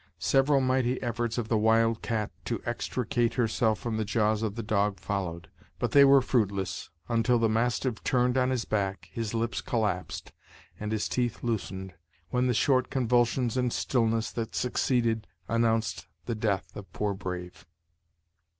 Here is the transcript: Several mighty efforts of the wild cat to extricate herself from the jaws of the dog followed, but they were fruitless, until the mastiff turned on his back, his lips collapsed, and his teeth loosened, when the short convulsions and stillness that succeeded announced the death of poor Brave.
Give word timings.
Several 0.17 0.61
mighty 0.61 0.99
efforts 1.03 1.37
of 1.37 1.47
the 1.47 1.59
wild 1.59 2.01
cat 2.01 2.31
to 2.45 2.59
extricate 2.65 3.35
herself 3.35 3.77
from 3.77 3.97
the 3.97 4.03
jaws 4.03 4.41
of 4.41 4.55
the 4.55 4.63
dog 4.63 4.99
followed, 4.99 5.47
but 5.77 5.91
they 5.91 6.03
were 6.03 6.23
fruitless, 6.23 6.89
until 7.07 7.37
the 7.37 7.47
mastiff 7.47 8.03
turned 8.03 8.35
on 8.35 8.49
his 8.49 8.65
back, 8.65 9.09
his 9.11 9.35
lips 9.35 9.61
collapsed, 9.61 10.31
and 10.79 10.91
his 10.91 11.07
teeth 11.07 11.43
loosened, 11.43 11.93
when 12.31 12.47
the 12.47 12.55
short 12.55 12.89
convulsions 12.89 13.55
and 13.55 13.71
stillness 13.71 14.31
that 14.31 14.55
succeeded 14.55 15.27
announced 15.47 16.07
the 16.25 16.33
death 16.33 16.75
of 16.75 16.91
poor 16.93 17.13
Brave. 17.13 17.67